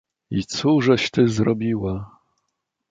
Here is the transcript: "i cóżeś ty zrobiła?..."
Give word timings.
"i 0.31 0.43
cóżeś 0.45 1.11
ty 1.11 1.27
zrobiła?..." 1.27 2.17